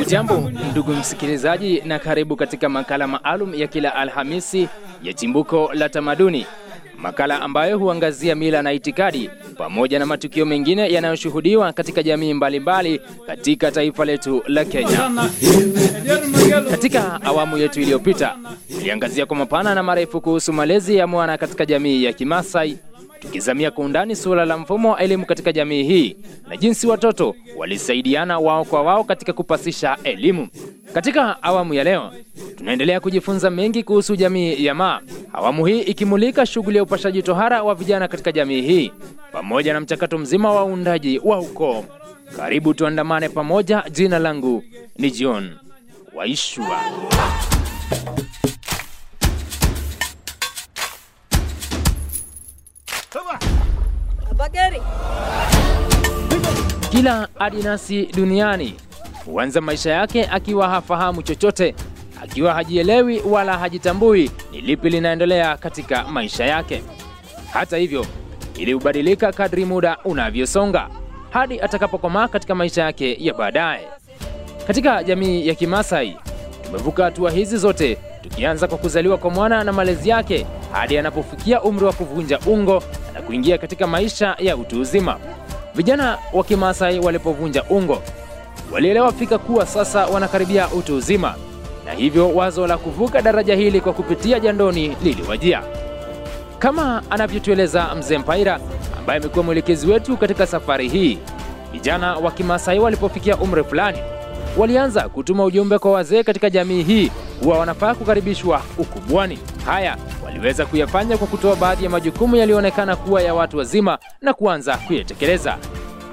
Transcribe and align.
Ujambo 0.00 0.50
ndugu 0.70 0.92
msikilizaji, 0.92 1.80
na 1.84 1.98
karibu 1.98 2.36
katika 2.36 2.68
makala 2.68 3.06
maalum 3.06 3.54
ya 3.54 3.66
kila 3.66 3.94
Alhamisi 3.94 4.68
ya 5.02 5.12
Chimbuko 5.14 5.70
la 5.74 5.88
Tamaduni, 5.88 6.46
makala 6.98 7.40
ambayo 7.42 7.78
huangazia 7.78 8.34
mila 8.34 8.62
na 8.62 8.72
itikadi 8.72 9.30
pamoja 9.58 9.98
na 9.98 10.06
matukio 10.06 10.46
mengine 10.46 10.92
yanayoshuhudiwa 10.92 11.72
katika 11.72 12.02
jamii 12.02 12.34
mbalimbali 12.34 13.00
katika 13.26 13.70
taifa 13.72 14.04
letu 14.04 14.42
la 14.46 14.64
Kenya. 14.64 15.10
Katika 16.70 17.22
awamu 17.22 17.58
yetu 17.58 17.80
iliyopita, 17.80 18.36
tuliangazia 18.78 19.26
kwa 19.26 19.36
mapana 19.36 19.74
na 19.74 19.82
marefu 19.82 20.20
kuhusu 20.20 20.52
malezi 20.52 20.96
ya 20.96 21.06
mwana 21.06 21.38
katika 21.38 21.66
jamii 21.66 22.04
ya 22.04 22.12
Kimasai, 22.12 22.78
tukizamia 23.20 23.70
kwa 23.70 23.84
undani 23.84 24.16
suala 24.16 24.44
la 24.44 24.58
mfumo 24.58 24.92
wa 24.92 25.00
elimu 25.00 25.26
katika 25.26 25.52
jamii 25.52 25.82
hii 25.82 26.16
na 26.48 26.56
jinsi 26.56 26.86
watoto 26.86 27.34
walisaidiana 27.56 28.38
wao 28.38 28.64
kwa 28.64 28.82
wao 28.82 29.04
katika 29.04 29.32
kupasisha 29.32 29.96
elimu. 30.04 30.48
Katika 30.94 31.42
awamu 31.42 31.74
ya 31.74 31.84
leo, 31.84 32.12
tunaendelea 32.56 33.00
kujifunza 33.00 33.50
mengi 33.50 33.82
kuhusu 33.82 34.16
jamii 34.16 34.64
ya 34.64 34.74
Maa, 34.74 35.00
awamu 35.32 35.66
hii 35.66 35.80
ikimulika 35.80 36.46
shughuli 36.46 36.76
ya 36.76 36.82
upashaji 36.82 37.22
tohara 37.22 37.62
wa 37.62 37.74
vijana 37.74 38.08
katika 38.08 38.32
jamii 38.32 38.60
hii 38.62 38.92
pamoja 39.36 39.72
na 39.72 39.80
mchakato 39.80 40.18
mzima 40.18 40.52
wa 40.52 40.64
uundaji 40.64 41.18
wa 41.24 41.38
ukoo. 41.38 41.84
Karibu 42.36 42.74
tuandamane 42.74 43.28
pamoja. 43.28 43.84
Jina 43.90 44.18
langu 44.18 44.64
ni 44.98 45.10
John 45.10 45.56
Waishua. 46.14 46.80
Kila 56.90 57.28
adinasi 57.38 58.06
duniani 58.06 58.74
huanza 59.26 59.60
maisha 59.60 59.90
yake 59.90 60.26
akiwa 60.26 60.68
hafahamu 60.68 61.22
chochote, 61.22 61.74
akiwa 62.22 62.54
hajielewi 62.54 63.20
wala 63.20 63.58
hajitambui 63.58 64.30
ni 64.52 64.60
lipi 64.60 64.90
linaendelea 64.90 65.56
katika 65.56 66.04
maisha 66.04 66.44
yake. 66.44 66.82
Hata 67.52 67.76
hivyo, 67.76 68.06
ili 68.58 68.72
hubadilika 68.72 69.32
kadri 69.32 69.64
muda 69.64 69.96
unavyosonga 70.04 70.88
hadi 71.30 71.60
atakapokomaa 71.60 72.28
katika 72.28 72.54
maisha 72.54 72.82
yake 72.82 73.16
ya 73.20 73.34
baadaye. 73.34 73.88
Katika 74.66 75.04
jamii 75.04 75.46
ya 75.48 75.54
Kimasai 75.54 76.16
tumevuka 76.66 77.04
hatua 77.04 77.30
hizi 77.30 77.56
zote, 77.56 77.98
tukianza 78.22 78.68
kwa 78.68 78.78
kuzaliwa 78.78 79.18
kwa 79.18 79.30
mwana 79.30 79.64
na 79.64 79.72
malezi 79.72 80.08
yake 80.08 80.46
hadi 80.72 80.98
anapofikia 80.98 81.62
umri 81.62 81.84
wa 81.84 81.92
kuvunja 81.92 82.38
ungo 82.46 82.82
na 83.14 83.22
kuingia 83.22 83.58
katika 83.58 83.86
maisha 83.86 84.36
ya 84.38 84.56
utu 84.56 84.80
uzima. 84.80 85.18
Vijana 85.74 86.18
wa 86.32 86.44
Kimasai 86.44 86.98
walipovunja 86.98 87.64
ungo, 87.64 88.02
walielewa 88.72 89.12
fika 89.12 89.38
kuwa 89.38 89.66
sasa 89.66 90.06
wanakaribia 90.06 90.68
utu 90.68 90.96
uzima, 90.96 91.34
na 91.84 91.92
hivyo 91.92 92.34
wazo 92.34 92.66
la 92.66 92.78
kuvuka 92.78 93.22
daraja 93.22 93.54
hili 93.54 93.80
kwa 93.80 93.92
kupitia 93.92 94.40
jandoni 94.40 94.96
liliwajia, 95.04 95.62
kama 96.66 97.02
anavyotueleza 97.10 97.94
mzee 97.94 98.18
Mpaira 98.18 98.60
ambaye 98.98 99.20
amekuwa 99.20 99.44
mwelekezi 99.44 99.86
wetu 99.86 100.16
katika 100.16 100.46
safari 100.46 100.88
hii. 100.88 101.18
Vijana 101.72 102.16
wa 102.16 102.30
Kimasai 102.30 102.78
walipofikia 102.78 103.36
umri 103.36 103.64
fulani, 103.64 103.98
walianza 104.56 105.08
kutuma 105.08 105.44
ujumbe 105.44 105.78
kwa 105.78 105.92
wazee 105.92 106.22
katika 106.22 106.50
jamii 106.50 106.82
hii 106.82 107.10
huwa 107.42 107.58
wanafaa 107.58 107.94
kukaribishwa 107.94 108.62
ukubwani. 108.78 109.38
Haya 109.66 109.96
waliweza 110.24 110.66
kuyafanya 110.66 111.16
kwa 111.18 111.26
kutoa 111.26 111.56
baadhi 111.56 111.84
ya 111.84 111.90
majukumu 111.90 112.36
yaliyoonekana 112.36 112.96
kuwa 112.96 113.22
ya 113.22 113.34
watu 113.34 113.58
wazima 113.58 113.98
na 114.22 114.34
kuanza 114.34 114.76
kuyatekeleza. 114.76 115.58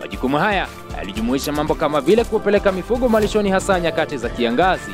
Majukumu 0.02 0.38
haya 0.38 0.68
yalijumuisha 0.98 1.52
mambo 1.52 1.76
kama 1.76 2.02
vile 2.02 2.24
kuwapeleka 2.24 2.72
mifugo 2.72 3.09
malishoni, 3.09 3.50
hasa 3.50 3.80
nyakati 3.80 4.18
za 4.18 4.30
kiangazi, 4.30 4.92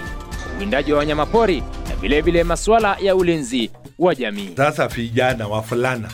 uwindaji 0.57 0.91
wa 0.93 0.99
wanyamapori 0.99 1.63
vilevile 2.01 2.43
masuala 2.43 2.97
ya 3.01 3.15
ulinzi 3.15 3.71
wa 3.99 4.15
jamii. 4.15 4.49
Sasa 4.57 4.87
vijana 4.87 5.47
wavulana 5.47 6.09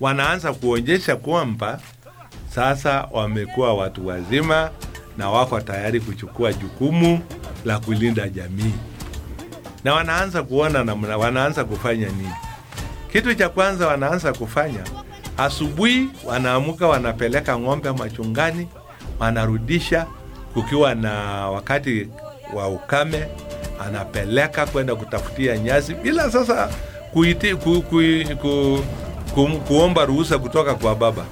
wanaanza 0.00 0.52
kuonyesha 0.52 1.16
kwamba 1.16 1.80
sasa 2.54 3.08
wamekuwa 3.12 3.74
watu 3.74 4.06
wazima 4.06 4.70
na 5.18 5.30
wako 5.30 5.60
tayari 5.60 6.00
kuchukua 6.00 6.52
jukumu 6.52 7.20
la 7.64 7.78
kulinda 7.78 8.28
jamii, 8.28 8.72
na 9.84 9.94
wanaanza 9.94 10.42
kuona 10.42 10.84
namna, 10.84 11.16
wanaanza 11.16 11.64
kufanya 11.64 12.06
nini. 12.08 12.32
Kitu 13.12 13.34
cha 13.34 13.48
kwanza 13.48 13.86
wanaanza 13.86 14.32
kufanya, 14.32 14.80
asubuhi 15.38 16.08
wanaamuka, 16.24 16.86
wanapeleka 16.88 17.58
ng'ombe 17.58 17.92
machungani, 17.92 18.68
wanarudisha 19.18 20.06
kukiwa 20.54 20.94
na 20.94 21.12
wakati 21.50 22.08
wa 22.54 22.68
ukame, 22.68 23.26
anapeleka 23.86 24.66
kwenda 24.66 24.94
kutafutia 24.94 25.58
nyasi 25.58 25.94
bila 25.94 26.30
sasa 26.30 26.68
kuiti, 27.12 27.54
ku, 27.54 27.82
ku, 27.82 28.00
ku, 28.40 28.78
ku, 29.34 29.48
kuomba 29.68 30.04
ruhusa 30.04 30.38
kutoka 30.38 30.74
kwa 30.74 30.94
baba. 30.94 31.24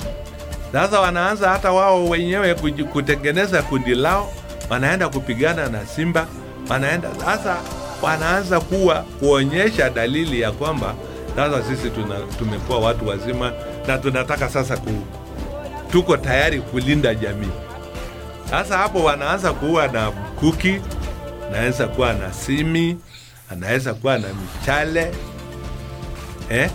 Sasa 0.73 1.01
wanaanza 1.01 1.49
hata 1.51 1.73
wao 1.73 2.09
wenyewe 2.09 2.55
kutengeneza 2.93 3.63
kundi 3.63 3.95
lao, 3.95 4.33
wanaenda 4.71 5.09
kupigana 5.09 5.69
na 5.69 5.87
simba, 5.87 6.27
wanaenda 6.69 7.09
sasa, 7.25 7.57
wanaanza 8.03 8.61
kuwa 8.61 8.95
kuonyesha 9.21 9.91
dalili 9.91 10.41
ya 10.41 10.53
kwamba 10.53 10.95
sasa 11.37 11.63
sisi 11.63 11.91
tumekuwa 12.39 12.79
watu 12.79 13.09
wazima 13.09 13.53
na 13.87 13.99
tunataka 13.99 14.49
sasa 14.49 14.77
ku, 14.77 14.91
tuko 15.93 16.17
tayari 16.17 16.61
kulinda 16.61 17.15
jamii. 17.15 17.51
Sasa 18.51 18.79
hapo 18.79 19.05
wanaanza 19.05 19.53
kuwa 19.53 19.89
na 19.89 20.11
mkuki, 20.11 20.81
anaweza 21.51 21.89
kuwa 21.89 22.13
na 22.13 22.33
simi, 22.33 22.97
anaweza 23.51 23.95
kuwa 23.95 24.19
na 24.19 24.29
michale 24.29 25.13
eh, 26.51 26.71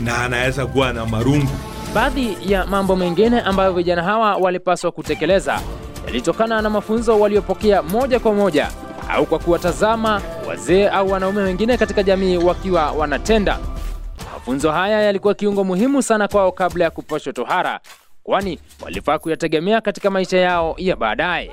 na 0.00 0.18
anaweza 0.24 0.66
kuwa 0.66 0.92
na 0.92 1.06
marungu. 1.06 1.50
Baadhi 1.94 2.36
ya 2.40 2.66
mambo 2.66 2.96
mengine 2.96 3.40
ambayo 3.40 3.72
vijana 3.72 4.02
hawa 4.02 4.36
walipaswa 4.36 4.92
kutekeleza 4.92 5.60
yalitokana 6.06 6.62
na 6.62 6.70
mafunzo 6.70 7.20
waliopokea 7.20 7.82
moja 7.82 8.20
kwa 8.20 8.34
moja 8.34 8.68
au 9.10 9.26
kwa 9.26 9.38
kuwatazama 9.38 10.22
wazee 10.48 10.88
au 10.88 11.10
wanaume 11.10 11.42
wengine 11.42 11.76
katika 11.76 12.02
jamii 12.02 12.36
wakiwa 12.36 12.92
wanatenda. 12.92 13.58
Mafunzo 14.34 14.72
haya 14.72 15.02
yalikuwa 15.02 15.34
kiungo 15.34 15.64
muhimu 15.64 16.02
sana 16.02 16.28
kwao 16.28 16.52
kabla 16.52 16.84
ya 16.84 16.90
kupashwa 16.90 17.32
tohara, 17.32 17.80
kwani 18.22 18.58
walifaa 18.82 19.18
kuyategemea 19.18 19.80
katika 19.80 20.10
maisha 20.10 20.38
yao 20.38 20.74
ya 20.78 20.96
baadaye. 20.96 21.50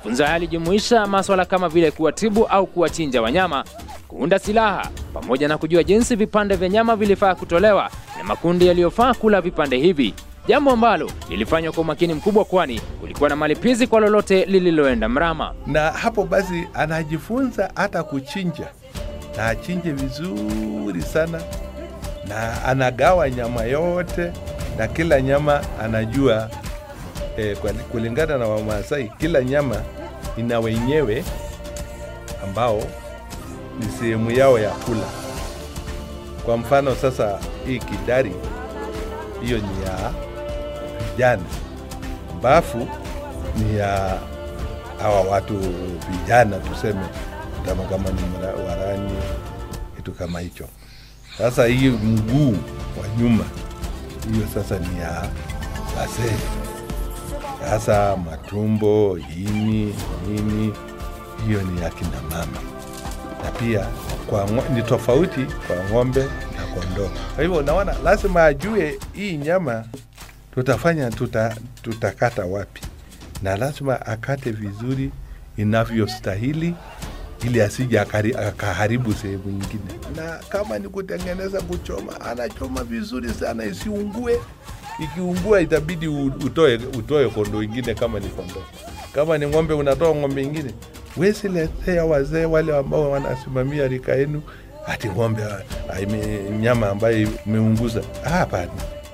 Mafunzo 0.00 0.22
haya 0.22 0.32
yalijumuisha 0.34 1.06
maswala 1.06 1.44
kama 1.44 1.68
vile 1.68 1.90
kuwatibu 1.90 2.46
au 2.46 2.66
kuwachinja 2.66 3.22
wanyama, 3.22 3.64
kuunda 4.08 4.38
silaha, 4.38 4.88
pamoja 5.14 5.48
na 5.48 5.58
kujua 5.58 5.84
jinsi 5.84 6.16
vipande 6.16 6.56
vya 6.56 6.68
nyama 6.68 6.96
vilifaa 6.96 7.34
kutolewa 7.34 7.90
na 8.18 8.24
makundi 8.24 8.66
yaliyofaa 8.66 9.14
kula 9.14 9.40
vipande 9.40 9.76
hivi, 9.78 10.14
jambo 10.48 10.70
ambalo 10.70 11.10
lilifanywa 11.28 11.72
kwa 11.72 11.80
umakini 11.82 12.14
mkubwa, 12.14 12.44
kwani 12.44 12.80
kulikuwa 13.00 13.28
na 13.28 13.36
malipizi 13.36 13.86
kwa 13.86 14.00
lolote 14.00 14.44
lililoenda 14.44 15.08
mrama. 15.08 15.54
na 15.66 15.90
hapo 15.90 16.24
basi 16.24 16.68
anajifunza 16.74 17.70
hata 17.74 18.02
kuchinja 18.02 18.68
na 19.36 19.46
achinje 19.46 19.92
vizuri 19.92 21.02
sana 21.02 21.40
na 22.28 22.64
anagawa 22.64 23.30
nyama 23.30 23.62
yote 23.62 24.32
na 24.78 24.88
kila 24.88 25.20
nyama 25.20 25.60
anajua 25.82 26.50
eh, 27.36 27.56
kulingana 27.92 28.38
na 28.38 28.46
Wamasai 28.48 29.12
kila 29.18 29.42
nyama 29.44 29.76
ina 30.36 30.60
wenyewe 30.60 31.24
ambao 32.44 32.82
ni 33.80 33.86
sehemu 34.00 34.30
yao 34.30 34.58
ya 34.58 34.70
kula. 34.70 35.06
Kwa 36.44 36.56
mfano 36.56 36.94
sasa, 36.94 37.38
hii 37.66 37.78
kidari 37.78 38.32
hiyo 39.42 39.58
ni 39.58 39.86
ya 39.86 40.12
vijana, 41.10 41.42
mbafu 42.38 42.88
ni 43.56 43.78
ya 43.78 44.18
hawa 45.02 45.20
watu 45.20 45.58
vijana 46.10 46.56
tuseme, 46.56 47.04
kama 47.66 47.82
kama 47.84 48.10
ni 48.10 48.20
mra- 48.22 49.00
kitu 49.96 50.12
kama 50.12 50.40
hicho. 50.40 50.64
Sasa 51.38 51.66
hii 51.66 51.88
mguu 51.88 52.50
wa 53.00 53.08
nyuma, 53.22 53.44
hiyo 54.32 54.46
sasa 54.54 54.78
ni 54.78 55.00
ya 55.00 55.10
wazee. 55.98 56.36
Sasa 57.60 58.16
matumbo, 58.16 59.18
ini, 59.36 59.94
nini, 60.28 60.72
hiyo 61.46 61.62
ni 61.62 61.82
ya 61.82 61.90
kina 61.90 62.22
mama, 62.30 62.58
na 63.44 63.50
pia 63.50 63.86
kwa 64.26 64.46
ni 64.74 64.82
tofauti 64.82 65.46
kwa 65.66 65.76
ng'ombe 65.90 66.22
na 66.56 66.62
kondoo. 66.74 67.10
Kwa 67.34 67.42
hivyo 67.44 67.58
unaona, 67.58 67.94
lazima 68.04 68.44
ajue 68.44 68.98
hii 69.12 69.36
nyama 69.36 69.84
tutafanya 70.54 71.10
tuta, 71.10 71.56
tutakata 71.82 72.44
wapi, 72.44 72.80
na 73.42 73.56
lazima 73.56 74.06
akate 74.06 74.50
vizuri 74.50 75.10
inavyostahili 75.56 76.74
ili 77.42 77.60
asije 77.62 78.00
akaharibu 78.00 79.12
sehemu 79.14 79.44
nyingine. 79.46 79.94
Na 80.16 80.38
kama 80.48 80.78
ni 80.78 80.88
kutengeneza 80.88 81.60
kuchoma, 81.60 82.20
anachoma 82.20 82.84
vizuri 82.84 83.28
sana 83.34 83.64
isiungue. 83.64 84.40
Ikiungua 85.00 85.60
itabidi 85.60 86.08
utoe, 86.08 86.76
utoe 86.98 87.28
kondoo 87.28 87.62
ingine 87.62 87.94
kama 87.94 88.20
ni 88.20 88.28
kondoo. 88.28 88.62
Kama 89.14 89.38
ni 89.38 89.46
ng'ombe, 89.46 89.74
unatoa 89.74 90.14
ng'ombe 90.14 90.42
ingine. 90.42 90.74
Wesiletea 91.16 92.04
wazee 92.04 92.44
wale 92.44 92.76
ambao 92.76 93.10
wanasimamia 93.10 93.86
rika 93.88 94.12
yenu 94.14 94.42
ati 94.86 95.08
ng'ombe 95.08 95.42
nyama 96.60 96.88
ambayo 96.90 97.28
imeunguza. 97.46 98.00
Hapana, 98.24 98.70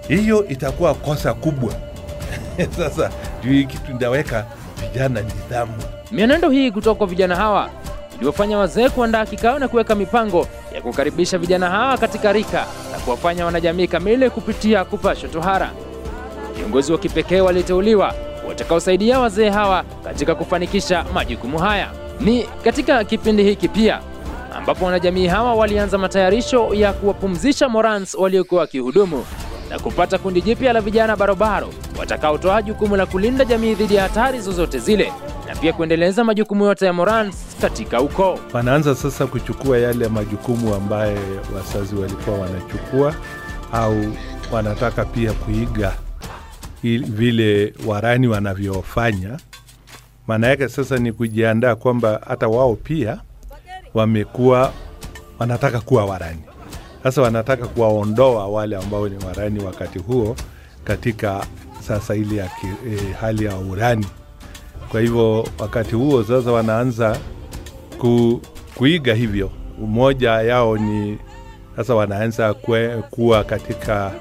hiyo 0.09 0.49
itakuwa 0.49 0.95
kosa 0.95 1.35
kubwa. 1.35 1.75
Sasa 2.79 3.11
ndio 3.41 3.53
hii 3.53 3.65
kitu 3.65 3.93
ndaweka 3.95 4.47
vijana 4.81 5.21
nidhamu. 5.21 5.73
Mienendo 6.13 6.51
hii 6.51 6.71
kutoka 6.71 6.99
kwa 6.99 7.07
vijana 7.07 7.37
hawa 7.37 7.71
iliwafanya 8.17 8.59
wazee 8.59 8.89
kuandaa 8.89 9.27
kikao 9.27 9.59
na 9.59 9.69
kuweka 9.69 9.95
mipango 9.95 10.47
ya 10.77 10.83
kukaribisha 10.83 11.39
vijana 11.39 11.71
hawa 11.71 11.99
katika 11.99 12.33
rika 12.33 12.67
na 12.93 12.99
kuwafanya 12.99 13.45
wanajamii 13.47 13.87
kamili 13.87 14.31
kupitia 14.31 14.85
kupashwa 14.85 15.29
tohara. 15.29 15.71
Viongozi 16.57 16.93
wa 16.93 16.99
kipekee 16.99 17.41
waliteuliwa 17.41 18.15
watakaosaidia 18.49 19.21
wazee 19.21 19.51
hawa 19.51 19.85
katika 20.05 20.35
kufanikisha 20.35 21.05
majukumu 21.15 21.59
haya. 21.59 21.91
Ni 22.21 22.43
katika 22.65 23.05
kipindi 23.05 23.43
hiki 23.45 23.69
pia 23.69 24.01
ambapo 24.57 24.85
wanajamii 24.85 25.27
hawa 25.27 25.55
walianza 25.55 25.99
matayarisho 25.99 26.75
ya 26.75 26.93
kuwapumzisha 26.93 27.69
Morans 27.69 28.15
waliokuwa 28.15 28.61
wakihudumu 28.61 29.25
na 29.71 29.79
kupata 29.79 30.19
kundi 30.19 30.41
jipya 30.43 30.73
la 30.73 30.81
vijana 30.81 31.17
barobaro 31.17 31.69
watakaotoa 31.99 32.63
jukumu 32.63 32.97
la 32.97 33.07
kulinda 33.07 33.45
jamii 33.45 33.75
dhidi 33.75 33.95
ya 33.95 34.03
hatari 34.03 34.41
zozote 34.41 34.79
zile 34.79 35.13
na 35.47 35.55
pia 35.57 35.73
kuendeleza 35.73 36.25
majukumu 36.25 36.65
yote 36.65 36.87
ya 36.87 36.93
Morans 36.93 37.37
katika 37.61 38.01
ukoo. 38.01 38.39
wanaanza 38.53 38.95
sasa 38.95 39.27
kuchukua 39.27 39.79
yale 39.79 40.09
majukumu 40.09 40.75
ambaye 40.75 41.19
wazazi 41.55 41.95
walikuwa 41.97 42.39
wanachukua 42.39 43.15
au 43.73 44.05
wanataka 44.53 45.05
pia 45.05 45.33
kuiga 45.33 45.93
vile 46.83 47.75
warani 47.87 48.29
wanavyofanya. 48.29 49.39
Maana 50.27 50.47
yake 50.47 50.69
sasa 50.69 50.97
ni 50.99 51.13
kujiandaa 51.13 51.75
kwamba 51.75 52.21
hata 52.29 52.49
wao 52.49 52.75
pia 52.77 53.19
wamekuwa 53.95 54.73
wanataka 55.39 55.81
kuwa 55.81 56.05
warani. 56.07 56.43
Sasa 57.03 57.23
wanataka 57.23 57.67
kuwaondoa 57.67 58.47
wale 58.49 58.77
ambao 58.77 59.09
ni 59.09 59.25
warani 59.25 59.61
wakati 59.65 59.99
huo 59.99 60.37
katika 60.85 61.47
sasa 61.89 62.15
ile 62.15 62.37
eh, 62.37 63.15
hali 63.21 63.45
ya 63.45 63.57
urani. 63.57 64.07
Kwa 64.91 65.01
hivyo 65.01 65.47
wakati 65.59 65.95
huo 65.95 66.25
sasa 66.25 66.53
wanaanza 66.53 67.19
ku, 67.99 68.41
kuiga 68.75 69.15
hivyo. 69.15 69.51
Umoja 69.83 70.31
yao 70.31 70.79
ni 70.79 71.19
sasa 71.77 71.95
wanaanza 71.95 72.55
kwe, 72.55 72.89
kuwa 73.11 73.45
katika 73.45 74.13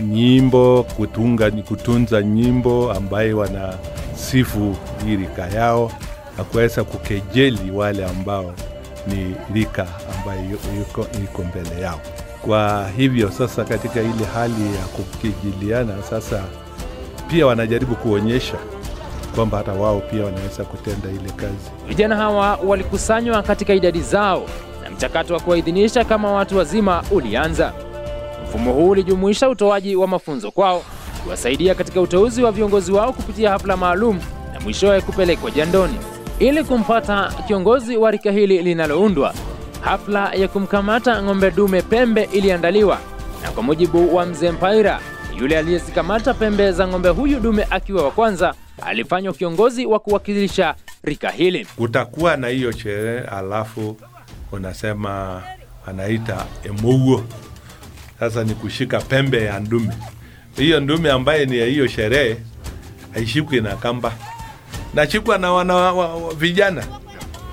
nyimbo 0.00 0.82
kutunga, 0.96 1.50
kutunza 1.50 2.22
nyimbo 2.22 2.92
ambaye 2.92 3.32
wanasifu 3.32 4.76
hii 5.06 5.16
rika 5.16 5.46
yao 5.48 5.92
na 6.38 6.44
kuweza 6.44 6.84
kukejeli 6.84 7.70
wale 7.70 8.04
ambao 8.06 8.54
ni 9.06 9.34
rika 9.54 9.86
ambayo 10.18 10.40
yu- 10.50 10.78
yuko, 10.78 11.06
iko 11.24 11.42
mbele 11.44 11.80
yao. 11.82 12.00
Kwa 12.42 12.88
hivyo 12.96 13.30
sasa, 13.30 13.64
katika 13.64 14.00
ile 14.00 14.24
hali 14.34 14.52
ya 14.76 14.82
kukejeliana, 14.96 16.02
sasa 16.10 16.44
pia 17.28 17.46
wanajaribu 17.46 17.94
kuonyesha 17.94 18.56
kwamba 19.36 19.58
hata 19.58 19.72
wao 19.72 20.00
pia 20.00 20.24
wanaweza 20.24 20.64
kutenda 20.64 21.08
ile 21.10 21.30
kazi. 21.36 21.70
Vijana 21.88 22.16
hawa 22.16 22.56
walikusanywa 22.66 23.42
katika 23.42 23.74
idadi 23.74 24.00
zao 24.00 24.46
na 24.84 24.90
mchakato 24.90 25.34
wa 25.34 25.40
kuwaidhinisha 25.40 26.04
kama 26.04 26.32
watu 26.32 26.58
wazima 26.58 27.02
ulianza. 27.10 27.72
Mfumo 28.44 28.72
huu 28.72 28.88
ulijumuisha 28.90 29.48
utoaji 29.48 29.96
wa 29.96 30.06
mafunzo 30.06 30.50
kwao, 30.50 30.82
kuwasaidia 31.24 31.74
katika 31.74 32.00
uteuzi 32.00 32.42
wa 32.42 32.52
viongozi 32.52 32.92
wao 32.92 33.12
kupitia 33.12 33.50
hafla 33.50 33.76
maalum 33.76 34.20
na 34.54 34.60
mwishowe 34.60 35.00
kupelekwa 35.00 35.50
jandoni. 35.50 35.94
Ili 36.38 36.64
kumpata 36.64 37.32
kiongozi 37.46 37.96
wa 37.96 38.10
rika 38.10 38.30
hili 38.30 38.62
linaloundwa, 38.62 39.34
hafla 39.80 40.32
ya 40.34 40.48
kumkamata 40.48 41.22
ng'ombe 41.22 41.50
dume 41.50 41.82
pembe 41.82 42.28
iliandaliwa, 42.32 42.98
na 43.42 43.50
kwa 43.50 43.62
mujibu 43.62 44.16
wa 44.16 44.26
mzee 44.26 44.50
Mpaira, 44.50 45.00
yule 45.38 45.58
aliyezikamata 45.58 46.34
pembe 46.34 46.72
za 46.72 46.88
ng'ombe 46.88 47.08
huyu 47.08 47.40
dume 47.40 47.66
akiwa 47.70 48.04
wa 48.04 48.10
kwanza 48.10 48.54
alifanywa 48.82 49.32
kiongozi 49.34 49.86
wa 49.86 49.98
kuwakilisha 50.00 50.74
rika 51.04 51.30
hili. 51.30 51.64
Kutakuwa 51.76 52.36
na 52.36 52.48
hiyo 52.48 52.72
sherehe, 52.72 53.20
alafu 53.20 53.96
unasema 54.52 55.42
anaita 55.86 56.46
emouo. 56.64 57.24
Sasa 58.20 58.44
ni 58.44 58.54
kushika 58.54 59.00
pembe 59.00 59.44
ya 59.44 59.60
ndume. 59.60 59.94
Hiyo 60.56 60.80
ndume 60.80 61.10
ambaye 61.10 61.46
ni 61.46 61.58
ya 61.58 61.66
hiyo 61.66 61.86
sherehe 61.88 62.36
haishikwi 63.14 63.60
na 63.60 63.76
kamba, 63.76 64.12
nashikwa 64.94 65.38
na 65.38 65.52
wana 65.52 65.74
wa, 65.74 65.92
wa, 65.92 66.34
vijana 66.34 66.84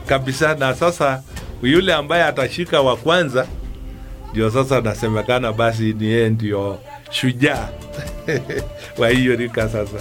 kabisa. 0.05 0.55
Na 0.55 0.75
sasa 0.75 1.23
yule 1.63 1.93
ambaye 1.93 2.23
atashika 2.23 2.81
wa 2.81 2.97
kwanza 2.97 3.47
ndio 4.31 4.49
sasa 4.51 4.81
nasemekana 4.81 5.53
basi 5.53 5.93
ni 5.93 6.05
yeye 6.05 6.29
ndio 6.29 6.79
shujaa 7.11 7.69
wa 8.97 9.09
hiyo 9.09 9.35
rika 9.35 9.69
sasa. 9.69 9.97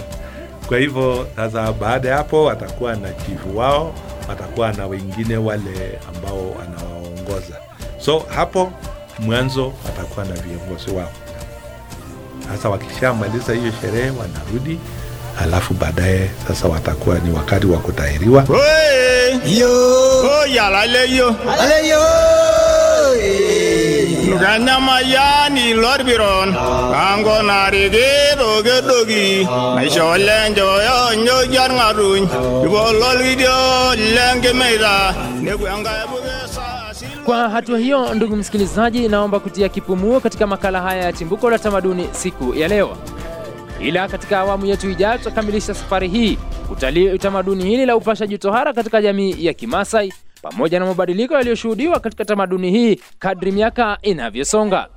Kwa 0.67 0.77
hivyo 0.77 1.27
sasa, 1.35 1.71
baada 1.73 2.09
ya 2.09 2.17
hapo 2.17 2.43
watakuwa 2.43 2.95
na 2.95 3.09
chifu 3.13 3.57
wao, 3.57 3.93
watakuwa 4.29 4.73
na 4.73 4.87
wengine 4.87 5.37
wale 5.37 5.99
ambao 6.15 6.51
wanawaongoza. 6.51 7.55
So 7.99 8.23
hapo 8.35 8.71
mwanzo 9.19 9.73
watakuwa 9.85 10.25
na 10.25 10.33
viongozi 10.35 10.91
wao. 10.91 11.11
Sasa 12.51 12.69
wakishamaliza 12.69 13.53
hiyo 13.53 13.71
sherehe 13.81 14.09
wanarudi, 14.09 14.79
alafu 15.41 15.73
baadaye 15.73 16.29
sasa 16.47 16.67
watakuwa 16.67 17.19
ni 17.19 17.31
wakati 17.31 17.67
wa 17.67 17.77
kutahiriwa. 17.79 18.41
Hey! 18.43 19.59
Yo, 19.59 19.69
Oh, 20.25 20.45
yala 20.45 20.85
le 20.85 21.15
yo. 21.15 21.35
Ale 24.53 25.73
lorbiron 25.73 25.73
ango 25.73 25.73
narigi 25.73 25.73
dogedogi 25.73 25.73
lor 25.73 26.03
biron. 26.03 26.53
Kango 26.53 27.33
ngaruny 27.43 27.89
rege 27.89 28.35
doge 28.37 28.81
dogi. 28.87 29.45
Na 29.75 29.89
shole 29.89 30.49
njo 30.49 30.81
yo 30.81 31.23
njo 31.23 31.45
jar 31.53 31.71
ngarun. 31.71 32.23
Ibo 32.65 32.91
lol 32.91 33.17
video 33.23 33.95
lenge 33.95 34.53
meida. 34.53 35.15
Ne 35.41 35.51
kuanga 35.57 36.07
buge 36.07 36.47
sa 36.47 36.93
sil. 36.97 37.23
Kwa 37.25 37.49
hatua 37.49 37.79
hiyo, 37.79 38.13
ndugu 38.13 38.35
msikilizaji, 38.35 39.07
naomba 39.07 39.39
kutia 39.39 39.69
kipumuo 39.69 40.19
katika 40.19 40.47
makala 40.47 40.81
haya 40.81 41.03
ya 41.03 41.13
Chimbuko 41.13 41.49
la 41.49 41.59
Tamaduni 41.59 42.07
siku 42.11 42.53
ya 42.55 42.67
leo. 42.67 42.97
Ila 43.79 44.07
katika 44.07 44.39
awamu 44.39 44.65
yetu 44.65 44.89
ijayo 44.89 45.17
tutakamilisha 45.17 45.73
safari 45.73 46.07
hii 46.07 46.37
kutalii 46.67 47.09
utamaduni 47.09 47.63
hili 47.63 47.85
la 47.85 47.95
upashaji 47.95 48.37
tohara 48.37 48.73
katika 48.73 49.01
jamii 49.01 49.35
ya 49.39 49.53
Kimasai 49.53 50.13
pamoja 50.43 50.79
na 50.79 50.85
mabadiliko 50.85 51.33
yaliyoshuhudiwa 51.33 51.99
katika 51.99 52.25
tamaduni 52.25 52.71
hii 52.71 52.99
kadri 53.19 53.51
miaka 53.51 53.97
inavyosonga. 54.01 54.87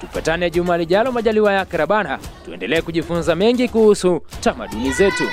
Tupatane 0.00 0.50
juma 0.50 0.78
lijalo, 0.78 1.12
majaliwa 1.12 1.52
yake 1.52 1.70
Karabana, 1.70 2.18
tuendelee 2.44 2.80
kujifunza 2.82 3.34
mengi 3.34 3.68
kuhusu 3.68 4.22
tamaduni 4.40 4.92
zetu. 4.92 5.24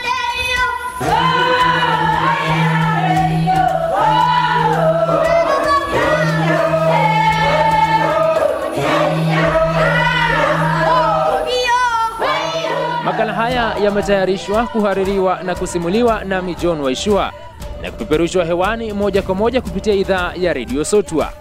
Makala 13.05 13.33
haya 13.33 13.75
yametayarishwa, 13.83 14.67
kuhaririwa 14.67 15.43
na 15.43 15.55
kusimuliwa 15.55 16.23
nami 16.23 16.55
John 16.55 16.79
Waishua 16.81 17.33
na 17.83 17.91
kupeperushwa 17.91 18.45
hewani 18.45 18.93
moja 18.93 19.21
kwa 19.21 19.35
moja 19.35 19.61
kupitia 19.61 19.93
idhaa 19.93 20.33
ya 20.37 20.53
redio 20.53 20.85
Sotwa. 20.85 21.33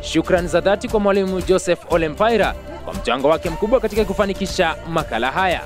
Shukrani 0.00 0.48
za 0.48 0.60
dhati 0.60 0.88
kwa 0.88 1.00
mwalimu 1.00 1.40
Joseph 1.42 1.78
Olempaira 1.92 2.54
kwa 2.84 2.94
mchango 2.94 3.28
wake 3.28 3.50
mkubwa 3.50 3.80
katika 3.80 4.04
kufanikisha 4.04 4.76
makala 4.88 5.30
haya. 5.30 5.60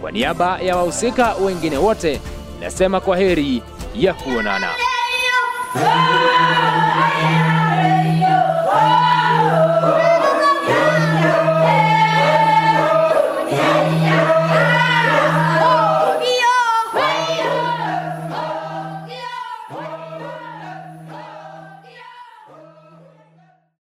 Kwa 0.00 0.12
niaba 0.12 0.58
ya 0.60 0.76
wahusika 0.76 1.34
wengine 1.34 1.76
wote, 1.76 2.20
nasema 2.60 3.00
kwa 3.00 3.16
heri 3.16 3.62
ya 3.94 4.14
kuonana. 4.14 4.68